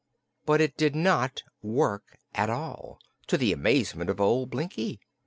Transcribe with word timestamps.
But 0.47 0.61
it 0.61 0.75
did 0.77 0.95
not 0.95 1.43
work 1.61 2.17
at 2.33 2.49
all, 2.49 2.97
to 3.27 3.37
the 3.37 3.53
amazement 3.53 4.09
of 4.09 4.19
old 4.19 4.49
Blinkie. 4.49 4.97